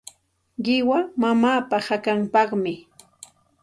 [0.63, 2.73] Qiwa mamaapa hakanpaqmi.